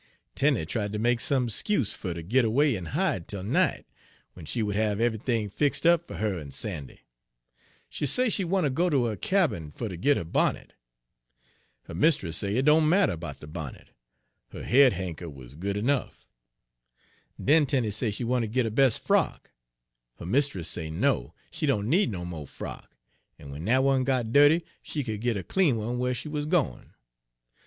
Tenie 0.33 0.65
tried 0.65 0.93
ter 0.93 0.97
make 0.97 1.19
some 1.19 1.47
'scuse 1.47 1.93
fer 1.93 2.15
ter 2.15 2.23
git 2.23 2.43
away 2.43 2.75
en 2.75 2.85
hide 2.85 3.27
'tel 3.27 3.43
night, 3.43 3.85
w'en 4.33 4.47
she 4.47 4.63
would 4.63 4.75
have 4.75 4.99
eve'ything 4.99 5.47
fix' 5.47 5.85
up 5.85 6.07
fer 6.07 6.15
her 6.15 6.39
en 6.39 6.49
Sandy; 6.49 7.01
she 7.87 8.07
say 8.07 8.27
she 8.27 8.43
wanter 8.43 8.71
go 8.71 8.89
ter 8.89 8.97
her 9.07 9.15
cabin 9.15 9.71
fer 9.71 9.89
ter 9.89 9.97
git 9.97 10.17
her 10.17 10.23
bonnet. 10.23 10.73
Her 11.83 11.93
mistiss 11.93 12.37
say 12.37 12.57
it 12.57 12.65
doan 12.65 12.89
matter 12.89 13.15
'bout 13.15 13.41
de 13.41 13.45
bonnet; 13.45 13.89
her 14.49 14.63
head 14.63 14.93
hankcher 14.93 15.29
wuz 15.29 15.49
good 15.53 15.75
ernuff. 15.77 16.25
Den 17.39 17.67
Tenie 17.67 17.91
say 17.91 18.09
she 18.09 18.23
wanter 18.23 18.47
git 18.47 18.65
her 18.65 18.71
bes' 18.71 18.97
frock; 18.97 19.51
her 20.15 20.25
mistiss 20.25 20.67
say 20.67 20.89
no, 20.89 21.35
she 21.51 21.67
doan 21.67 21.89
need 21.91 22.09
no 22.09 22.25
mo' 22.25 22.47
frock, 22.47 22.97
en 23.37 23.49
w'en 23.49 23.63
dat 23.65 23.83
one 23.83 24.03
got 24.03 24.33
dirty 24.33 24.65
she 24.81 25.03
could 25.03 25.21
git 25.21 25.37
a 25.37 25.43
clean 25.43 25.77
one 25.77 25.99
whar 25.99 26.11
she 26.15 26.27
wuz 26.27 26.45
gwine. 26.47 26.95